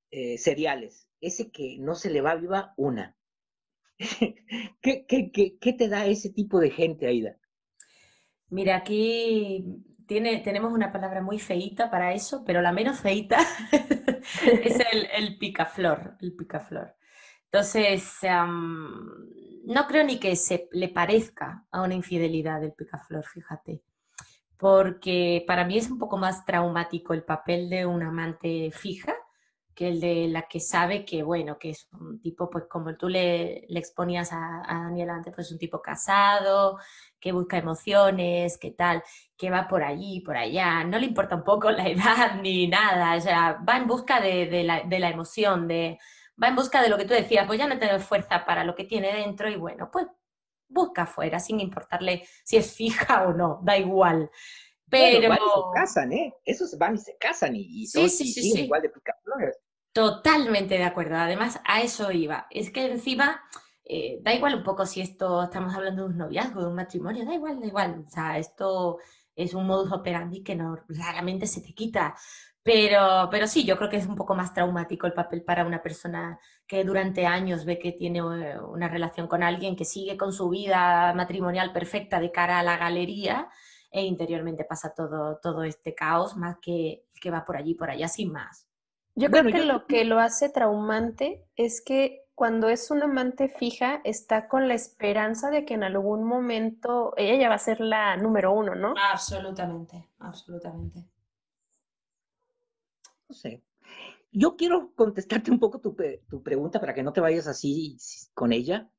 [0.10, 1.08] Eh, cereales.
[1.22, 3.16] Ese que no se le va viva una.
[4.82, 7.38] ¿Qué, qué, qué, ¿Qué te da ese tipo de gente, Aida?
[8.50, 9.64] Mira, aquí
[10.08, 13.38] tiene, tenemos una palabra muy feita para eso, pero la menos feita
[14.64, 16.96] es el, picaflor, el picaflor.
[17.46, 23.84] Entonces, no creo ni que se le parezca a una infidelidad el picaflor, fíjate,
[24.58, 29.16] porque para mí es un poco más traumático el papel de una amante fija
[29.74, 33.08] que el de la que sabe que, bueno, que es un tipo, pues como tú
[33.10, 36.78] le, le exponías a, a, Daniel antes, pues un tipo casado,
[37.20, 39.04] que busca emociones, que tal,
[39.38, 43.16] que va por allí, por allá, no le importa un poco la edad ni nada,
[43.16, 46.00] o sea, va en busca de, de, la, de la, emoción, de
[46.42, 48.76] va en busca de lo que tú decías, pues ya no tiene fuerza para lo
[48.76, 50.08] que tiene dentro y bueno, pues
[50.68, 54.30] busca afuera, sin importarle si es fija o no, da igual.
[54.92, 55.30] Pero...
[55.30, 56.36] van y se casan, ¿eh?
[56.46, 59.58] Esos van y se casan y, sí, sí, sí, igual de picaflores.
[59.94, 61.16] Totalmente de acuerdo.
[61.16, 62.48] Además, a eso iba.
[62.50, 63.42] Es que encima,
[63.86, 67.26] eh, da igual un poco si esto estamos hablando de un noviazgo, de un matrimonio,
[67.26, 68.04] da igual, da igual.
[68.06, 69.00] O sea, esto
[69.36, 72.16] es un modus operandi que no raramente se te quita.
[72.64, 75.82] Pero, pero sí, yo creo que es un poco más traumático el papel para una
[75.82, 80.32] persona que durante años ve que tiene eh, una relación con alguien que sigue con
[80.32, 83.50] su vida matrimonial perfecta de cara a la galería
[83.92, 88.10] e interiormente pasa todo, todo este caos más que que va por allí, por allá,
[88.10, 88.68] sin más.
[89.16, 94.02] Yo creo que lo que lo hace traumante es que cuando es una amante fija
[94.04, 98.18] está con la esperanza de que en algún momento ella ya va a ser la
[98.18, 98.96] número uno, ¿no?
[98.98, 101.06] Absolutamente, absolutamente.
[103.30, 103.64] No sé.
[104.32, 105.94] Yo quiero contestarte un poco tu,
[106.42, 107.98] pregunta para que no te vayas así
[108.34, 108.90] con ella.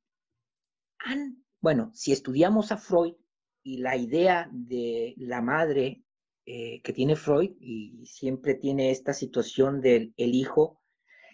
[1.61, 3.15] bueno, si estudiamos a Freud
[3.63, 6.03] y la idea de la madre
[6.45, 10.81] eh, que tiene Freud y siempre tiene esta situación del el hijo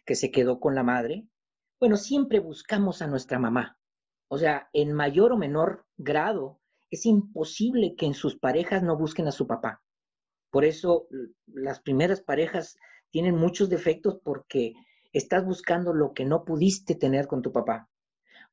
[0.04, 1.26] que se quedó con la madre,
[1.80, 3.78] bueno, siempre buscamos a nuestra mamá.
[4.28, 6.60] O sea, en mayor o menor grado,
[6.90, 9.82] es imposible que en sus parejas no busquen a su papá.
[10.50, 11.06] Por eso
[11.46, 12.76] las primeras parejas
[13.10, 14.74] tienen muchos defectos porque
[15.12, 17.88] estás buscando lo que no pudiste tener con tu papá.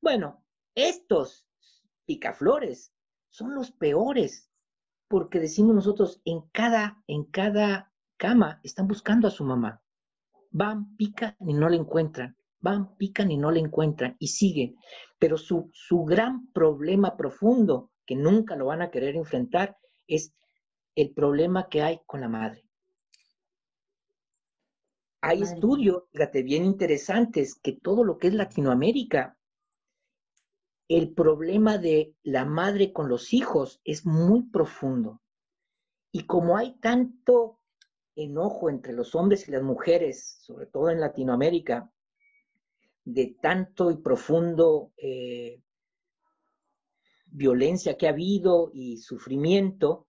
[0.01, 0.43] Bueno,
[0.75, 1.45] estos
[2.05, 2.93] picaflores
[3.35, 4.49] son los peores
[5.09, 9.83] porque decimos nosotros, en cada, en cada cama están buscando a su mamá.
[10.51, 12.37] Van, pican y no la encuentran.
[12.59, 14.77] Van, pican y no la encuentran y siguen.
[15.19, 20.33] Pero su, su gran problema profundo, que nunca lo van a querer enfrentar, es
[20.95, 22.63] el problema que hay con la madre.
[25.21, 29.37] Hay estudios, fíjate, bien interesantes, que todo lo que es Latinoamérica
[30.87, 35.21] el problema de la madre con los hijos es muy profundo.
[36.11, 37.59] Y como hay tanto
[38.15, 41.91] enojo entre los hombres y las mujeres, sobre todo en Latinoamérica,
[43.03, 45.61] de tanto y profundo eh,
[47.25, 50.07] violencia que ha habido y sufrimiento,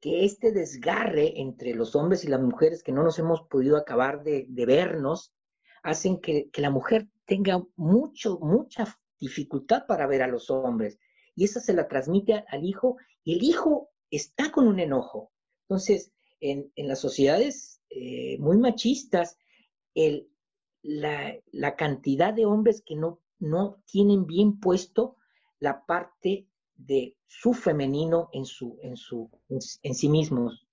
[0.00, 4.22] que este desgarre entre los hombres y las mujeres que no nos hemos podido acabar
[4.22, 5.34] de, vernos,
[5.82, 8.86] hacen que, la mujer tenga mucho, mucha
[9.18, 10.98] dificultad para ver a los hombres.
[11.34, 15.32] Y esa se la transmite al hijo y el hijo está con un enojo.
[15.68, 19.36] Entonces, en, las sociedades eh, muy machistas,
[19.94, 20.28] el,
[20.82, 25.16] la, cantidad de hombres que no, no tienen bien puesto
[25.58, 30.66] la parte de su femenino en, su, en, su, en, sí mismos.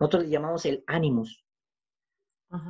[0.00, 1.44] Nosotros le llamamos el ánimos.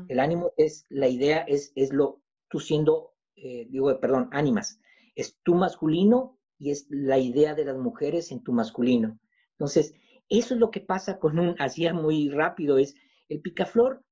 [0.08, 4.80] El ánimo es, la idea es, es lo, tú siendo, eh, digo, perdón, ánimas,
[5.14, 9.18] es tu masculino y es la idea de las mujeres en tu masculino.
[9.52, 9.94] Entonces,
[10.28, 12.94] eso es lo que pasa con un, hacía muy rápido, es
[13.28, 14.04] el picaflor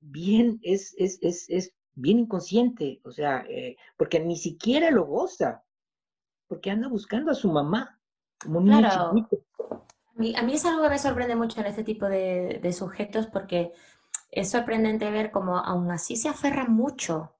[0.00, 5.64] bien, es, es, es, es bien inconsciente, o sea, eh, porque ni siquiera lo goza,
[6.46, 8.00] porque anda buscando a su mamá,
[8.40, 9.10] como un claro.
[9.10, 9.12] A
[10.20, 13.28] mí, a mí, es algo que me sorprende mucho en este tipo de, de sujetos
[13.28, 13.72] porque
[14.30, 17.37] es sorprendente ver cómo aún así se aferra mucho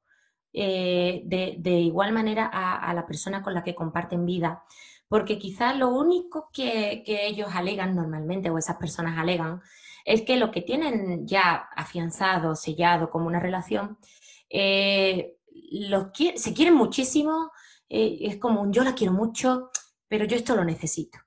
[0.53, 4.65] eh, de, igual manera a, la persona con la que comparten vida.
[5.09, 9.61] Porque quizás lo único que, ellos alegan normalmente, o esas personas alegan,
[10.05, 13.99] es que lo que tienen ya afianzado, sellado como una relación,
[14.51, 15.37] eh,
[16.37, 17.51] se quieren muchísimo,
[17.89, 19.71] eh, es como un yo la quiero mucho,
[20.09, 21.19] pero yo esto lo necesito.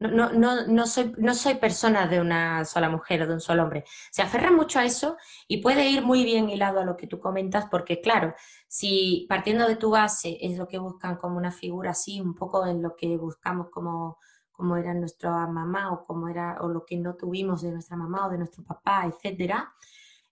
[0.00, 3.64] No, no, no, soy, no soy persona de una sola mujer o de un solo
[3.64, 3.84] hombre.
[4.12, 5.16] Se aferran mucho a eso
[5.48, 8.32] y puede ir muy bien hilado a lo que tú comentas, porque claro,
[8.68, 12.64] si partiendo de tu base es lo que buscan como una figura así, un poco
[12.64, 14.18] en lo que buscamos como,
[14.52, 18.28] como era nuestra mamá o como era o lo que no tuvimos de nuestra mamá
[18.28, 19.74] o de nuestro papá, etcétera,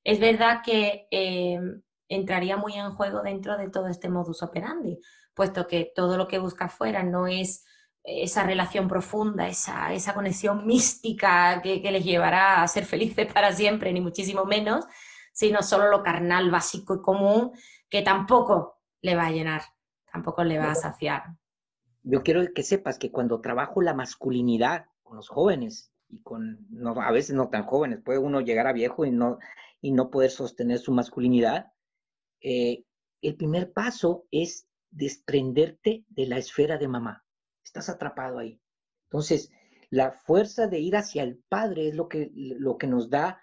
[0.04, 1.58] es verdad que eh,
[2.08, 5.00] entraría muy en juego dentro de todo este modus operandi,
[5.34, 7.64] puesto que todo lo que busca afuera no es
[8.06, 13.92] esa relación profunda, esa, esa conexión mística que, les llevará a ser felices para siempre,
[13.92, 14.86] ni muchísimo menos,
[15.32, 17.50] sino solo lo carnal, básico y común,
[17.90, 19.62] que tampoco le va a llenar,
[20.10, 21.24] tampoco le va a saciar.
[22.04, 27.00] Yo quiero que sepas que cuando trabajo la masculinidad con los jóvenes, y con, no,
[27.00, 29.38] a veces no tan jóvenes, puede uno llegar a viejo y no,
[29.80, 31.72] y no poder sostener su masculinidad,
[32.40, 32.84] eh,
[33.20, 37.25] el primer paso es desprenderte de la esfera de mamá
[37.76, 38.60] estás atrapado ahí.
[39.04, 39.50] Entonces,
[39.90, 43.40] la fuerza de ir hacia el Padre es lo que, lo que nos da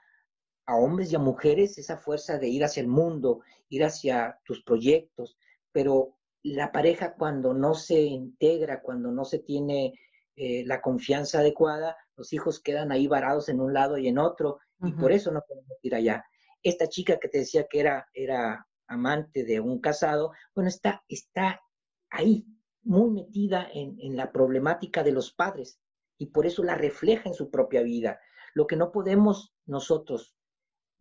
[0.66, 4.64] a hombres y a mujeres esa fuerza de ir hacia el mundo, ir hacia tus
[4.64, 5.38] proyectos,
[5.72, 9.94] pero la pareja cuando no se integra, cuando no se tiene
[10.36, 14.60] eh, la confianza adecuada, los hijos quedan ahí varados en un lado y en otro,
[14.82, 16.26] y por eso no podemos ir allá.
[16.62, 21.62] Esta chica que te decía que era, era amante de un casado, bueno, está, está
[22.10, 22.46] ahí,
[22.84, 25.80] muy metida en, en la problemática de los padres,
[26.18, 28.20] y por eso la refleja en su propia vida.
[28.54, 30.36] Lo que no podemos nosotros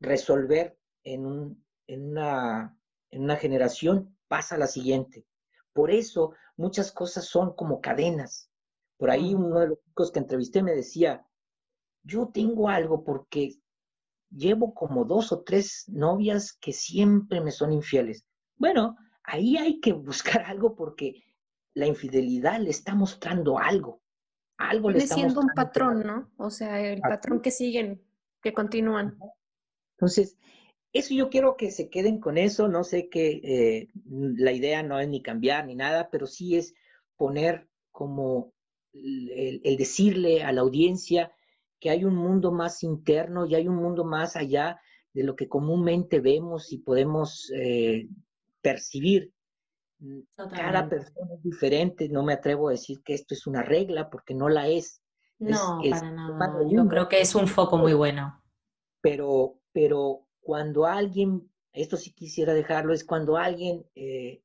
[0.00, 2.76] resolver en, un, en, una,
[3.10, 5.26] en una generación pasa a la siguiente.
[5.72, 8.50] Por eso muchas cosas son como cadenas.
[8.96, 11.26] Por ahí uno de los chicos que entrevisté me decía,
[12.02, 13.60] yo tengo algo porque
[14.30, 18.24] llevo como dos o tres novias que siempre me son infieles.
[18.56, 21.22] Bueno, ahí hay que buscar algo porque
[21.74, 24.00] la infidelidad le está mostrando algo.
[24.58, 26.30] Algo le está siendo un patrón, ¿no?
[26.36, 28.02] O sea, el patrón que siguen,
[28.42, 29.18] que continúan.
[29.96, 30.36] Entonces,
[30.92, 32.68] eso yo quiero que se queden con eso.
[32.68, 36.74] No sé que eh, la idea no es ni cambiar ni nada, pero sí es
[37.16, 38.52] poner como
[38.92, 41.32] el, decirle a la audiencia
[41.80, 44.80] que hay un mundo más interno y hay un mundo más allá
[45.12, 48.08] de lo que comúnmente vemos y podemos eh,
[48.60, 49.32] percibir.
[50.36, 54.34] Cada persona es diferente, no me atrevo a decir que esto es una regla porque
[54.34, 55.00] no la es.
[55.38, 56.58] No, para nada.
[56.68, 58.42] Yo creo que es un foco muy bueno.
[59.00, 64.42] Pero, pero cuando alguien, esto sí quisiera dejarlo, es cuando alguien eh,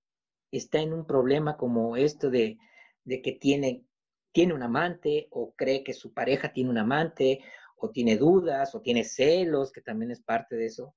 [0.51, 2.57] está en un problema como esto de,
[3.05, 3.85] que tiene,
[4.31, 7.41] tiene un amante o cree que su pareja tiene un amante
[7.75, 10.95] o tiene dudas o tiene celos, que también es parte de eso.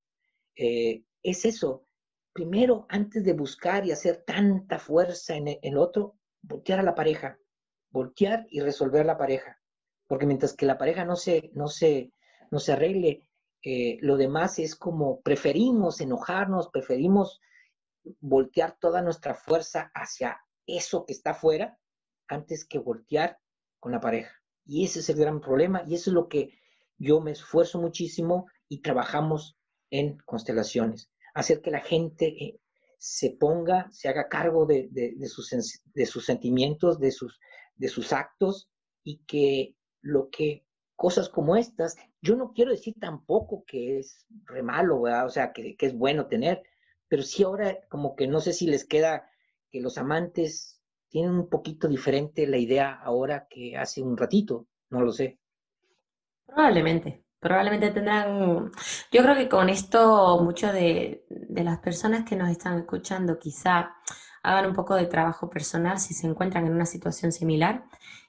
[0.56, 1.86] Eh, es eso.
[2.32, 7.38] Primero, antes de buscar y hacer tanta fuerza en el otro, voltear a la pareja,
[7.90, 9.58] voltear y resolver la pareja.
[10.06, 12.12] Porque mientras que la pareja no se, no se,
[12.50, 13.28] no se arregle,
[13.62, 17.40] eh, lo demás es como preferimos enojarnos, preferimos
[18.20, 21.78] voltear toda nuestra fuerza hacia eso que está afuera
[22.28, 23.38] antes que voltear
[23.78, 24.34] con la pareja.
[24.64, 26.58] Y ese es el gran problema y eso es lo que
[26.96, 29.58] yo me esfuerzo muchísimo y trabajamos
[29.90, 31.10] en constelaciones.
[31.40, 32.60] Hacer que la gente eh,
[32.98, 34.90] se ponga, se haga cargo de,
[35.26, 35.50] sus,
[35.94, 37.40] de sus sentimientos, de sus,
[37.76, 38.68] de sus actos
[39.02, 40.66] y que lo que
[41.00, 45.74] cosas como estas, yo no quiero decir tampoco que es re malo, o sea, que,
[45.78, 46.62] es bueno tener,
[47.08, 49.30] pero sí ahora como que no sé si les queda
[49.70, 55.00] que los amantes tienen un poquito diferente la idea ahora que hace un ratito, no
[55.00, 55.38] lo sé.
[56.44, 58.70] Probablemente, probablemente tendrán,
[59.10, 63.96] yo creo que con esto muchas de, de las personas que nos están escuchando quizá
[64.42, 67.84] hagan un poco de trabajo personal si se encuentran en una situación similar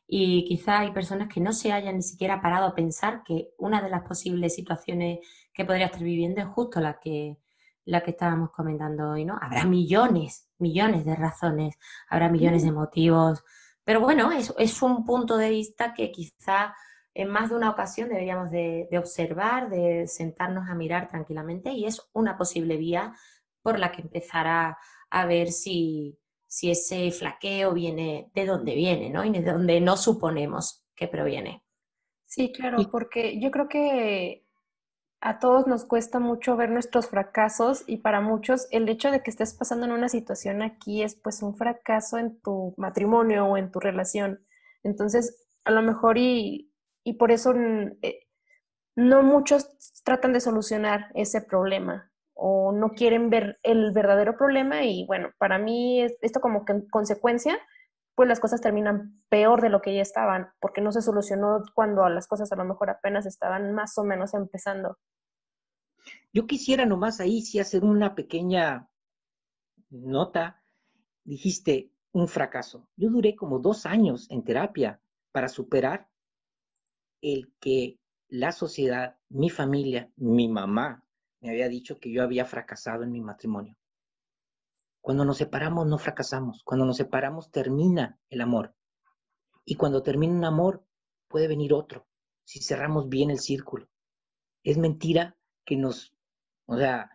[0.08, 3.82] y quizá hay personas que no se hayan ni siquiera parado a pensar que una
[3.82, 5.20] de las posibles situaciones
[5.54, 7.38] que podría estar viviendo es justo la que,
[7.86, 9.40] la que estábamos comentando hoy, ¿no?
[9.42, 11.76] Habrá millones, millones de razones,
[12.10, 13.42] habrá millones de motivos,
[13.86, 16.76] pero bueno, es, es un punto de vista que quizá
[17.14, 21.86] en más de una ocasión deberíamos de, de, observar, de sentarnos a mirar tranquilamente y
[21.86, 23.14] es una posible vía
[23.62, 24.78] por la que empezar a,
[25.10, 29.24] a ver si, si ese flaqueo viene de dónde viene, ¿no?
[29.24, 31.64] Y de dónde no suponemos que proviene.
[32.26, 34.46] Sí, claro, porque yo creo que
[35.20, 39.30] a todos nos cuesta mucho ver nuestros fracasos y para muchos el hecho de que
[39.30, 43.72] estés pasando en una situación aquí es pues un fracaso en tu matrimonio o en
[43.72, 44.44] tu relación.
[44.82, 46.71] Entonces, a lo mejor y,
[47.04, 48.28] y por eso mm, eh,
[48.96, 55.06] no muchos tratan de solucionar ese problema o no quieren ver el verdadero problema y
[55.06, 57.58] bueno, para mí esto como que en consecuencia,
[58.16, 62.08] pues las cosas terminan peor de lo que ya estaban, porque no se solucionó cuando
[62.10, 64.98] las cosas a lo mejor apenas estaban más o menos empezando.
[66.34, 68.90] Yo quisiera nomás ahí sí hacer una pequeña
[69.90, 70.62] nota.
[71.24, 72.88] Dijiste un fracaso.
[72.96, 76.10] Yo duré como dos años en terapia para superar
[77.22, 81.06] el que la sociedad, mi familia, mi mamá,
[81.42, 83.76] me había dicho que yo había fracasado en mi matrimonio.
[85.02, 88.76] Cuando nos separamos no fracasamos, cuando nos separamos termina el amor.
[89.66, 90.86] Y cuando termina un amor
[91.28, 92.08] puede venir otro,
[92.44, 93.90] si cerramos bien el círculo.
[94.64, 96.14] Es mentira que nos,
[96.66, 97.10] o sea,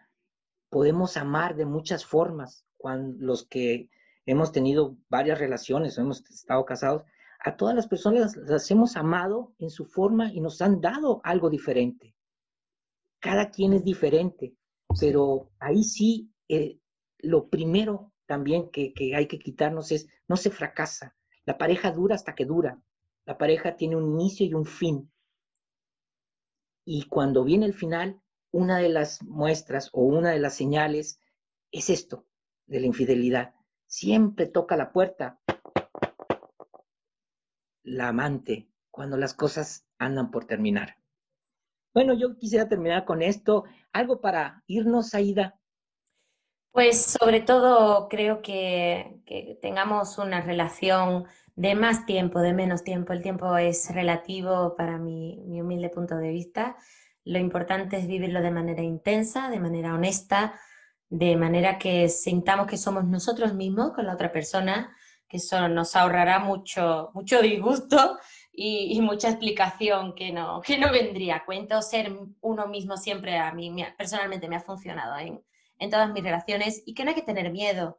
[0.69, 2.67] podemos amar de muchas formas.
[2.77, 3.89] Cuando los que
[4.27, 7.05] hemos tenido varias relaciones o hemos estado casados,
[7.47, 11.49] a todas las personas las hemos amado en su forma y nos han dado algo
[11.49, 12.17] diferente
[13.27, 14.55] cada quien es diferente,
[15.01, 16.79] pero ahí sí, eh,
[17.19, 22.37] lo primero también que, hay que quitarnos es, no se fracasa, la pareja dura hasta
[22.37, 22.81] que dura,
[23.25, 25.11] la pareja tiene un inicio y un fin.
[26.85, 28.21] Y cuando viene el final,
[28.53, 31.19] una de las muestras o una de las señales
[31.73, 32.27] es esto
[32.67, 33.55] de la infidelidad.
[33.87, 35.41] Siempre toca la puerta
[37.87, 40.99] la amante cuando las cosas andan por terminar.
[41.95, 43.65] Bueno, yo quisiera terminar con esto.
[43.93, 45.59] Algo para irnos, Aida.
[46.73, 51.25] Pues sobre todo creo que, que, tengamos una relación
[51.55, 53.15] de más tiempo, de menos tiempo.
[53.15, 56.77] El tiempo es relativo para mi, mi humilde punto de vista.
[57.25, 60.61] Lo importante es vivirlo de manera intensa, de manera honesta,
[61.09, 64.95] de manera que sintamos que somos nosotros mismos con la otra persona,
[65.29, 68.19] que eso nos ahorrará mucho, mucho disgusto
[68.53, 71.83] y, mucha explicación que no, que no vendría cuento.
[71.83, 75.45] Ser uno mismo siempre a mí personalmente me ha funcionado en,
[75.79, 77.99] en todas mis relaciones y que no hay que tener miedo,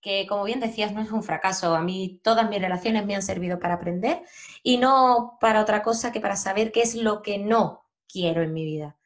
[0.00, 1.74] que como bien decías no es un fracaso.
[1.74, 4.22] A mí todas mis relaciones me han servido para aprender
[4.62, 8.52] y no para otra cosa que para saber qué es lo que no quiero en
[8.52, 8.96] mi vida.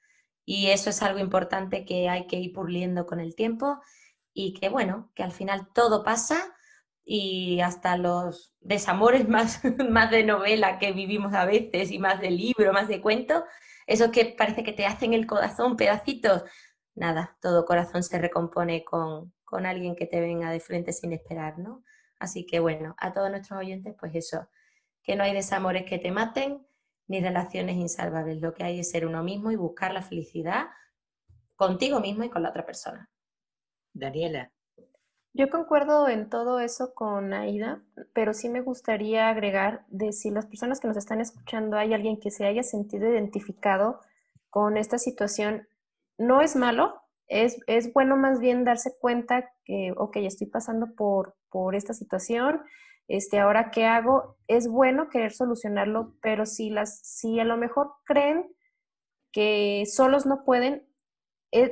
[0.45, 3.81] Y eso es algo importante que hay que ir puliendo con el tiempo
[4.35, 6.55] y que bueno, que al final todo pasa
[7.13, 12.31] y hasta los desamores más, más de novela que vivimos a veces y más de
[12.31, 13.45] libro, más de cuento,
[13.89, 16.45] eso que parece que te hacen el corazón pedacitos,
[16.95, 21.59] nada, todo corazón se recompone con, con alguien que te venga de frente sin esperar,
[21.59, 21.83] ¿no?
[22.21, 24.49] Así que bueno, a todos nuestros oyentes, pues eso,
[25.03, 26.65] que no hay desamores que te maten
[27.09, 30.67] ni relaciones insalvables, lo que hay es ser uno mismo y buscar la felicidad
[31.57, 33.11] contigo mismo y con la otra persona.
[33.93, 34.53] Daniela,
[35.33, 37.81] yo concuerdo en todo eso con Aida,
[38.13, 42.19] pero sí me gustaría agregar de si las personas que nos están escuchando hay alguien
[42.19, 44.01] que se haya sentido identificado
[44.51, 45.69] con esta situación,
[46.19, 51.37] no es malo, es, es bueno más bien darse cuenta que, ok, estoy pasando por,
[51.49, 52.63] por esta situación,
[53.07, 57.93] este, ahora qué hago, es bueno querer solucionarlo, pero si, las, si a lo mejor
[58.05, 58.53] creen
[59.33, 60.90] que solos no pueden,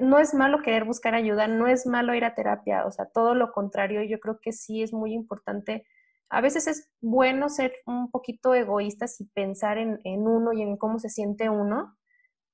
[0.00, 3.34] no es malo querer buscar ayuda, no es malo ir a terapia, o sea, todo
[3.34, 5.86] lo contrario, yo creo que sí es muy importante.
[6.30, 10.98] A veces es bueno ser un poquito egoístas y pensar en, uno y en cómo
[10.98, 11.96] se siente uno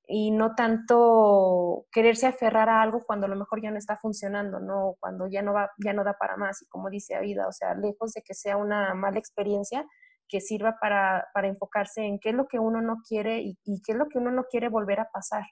[0.07, 4.61] y no tanto quererse aferrar a algo cuando a lo mejor ya no está funcionando,
[4.61, 7.53] no cuando ya no va ya no da para más y como dice Aida, o
[7.53, 9.87] sea, lejos de que sea una mala experiencia,
[10.29, 13.93] que sirva para, enfocarse en qué es lo que uno no quiere y, y qué
[13.93, 15.45] es lo que uno no quiere volver a pasar.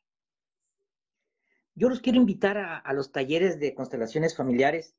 [1.75, 4.95] Yo los quiero invitar a, los talleres de constelaciones familiares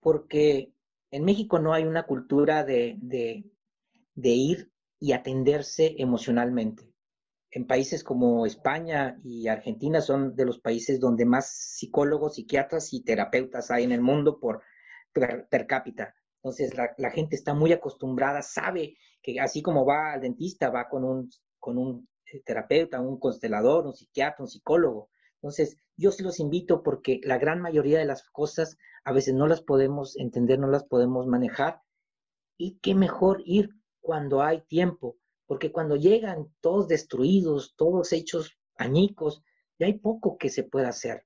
[0.00, 0.72] porque
[1.10, 6.90] en México no hay una cultura de, de, ir y atenderse emocionalmente.
[7.50, 13.04] En países como España y Argentina son de los países donde más psicólogos, psiquiatras y
[13.04, 14.62] terapeutas hay en el mundo por
[15.12, 16.14] per, cápita.
[16.42, 20.88] Entonces la, la, gente está muy acostumbrada, sabe que así como va al dentista, va
[20.88, 25.10] con un, con un eh, terapeuta, un constelador, un psiquiatra, un psicólogo.
[25.36, 29.46] Entonces, yo sí los invito porque la gran mayoría de las cosas a veces no
[29.46, 31.82] las podemos entender, no las podemos manejar.
[32.56, 33.70] Y qué mejor ir
[34.00, 35.16] cuando hay tiempo,
[35.46, 39.42] porque cuando llegan todos destruidos, todos hechos añicos,
[39.78, 41.24] ya hay poco que se pueda hacer.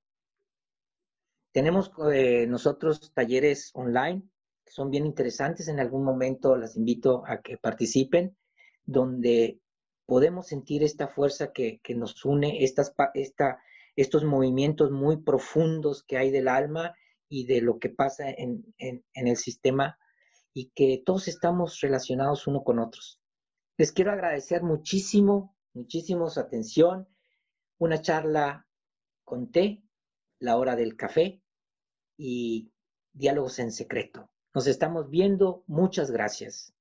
[1.51, 4.23] Tenemos eh, nosotros talleres online
[4.65, 5.67] que son bien interesantes.
[5.67, 8.37] En algún momento las invito a que participen,
[8.85, 9.59] donde
[10.05, 13.59] podemos sentir esta fuerza que, que nos une, esta, esta
[13.95, 16.95] estos movimientos muy profundos que hay del alma
[17.27, 19.97] y de lo que pasa en, el sistema
[20.53, 23.19] y que todos estamos relacionados uno con otros.
[23.77, 27.07] Les quiero agradecer muchísimo, muchísimo su atención.
[27.77, 28.67] Una charla
[29.23, 29.83] con té,
[30.39, 31.41] la hora del café
[32.17, 32.73] y
[33.13, 34.29] diálogos en secreto.
[34.53, 35.63] Nos estamos viendo.
[35.67, 36.73] Muchas gracias.